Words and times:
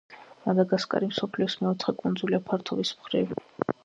მადაგასკარი 0.43 1.09
მსოფლიოს 1.11 1.55
მეოთხე 1.65 1.93
კუნძულია 1.99 2.39
ფართობის 2.47 2.95
მხრივ. 3.03 3.37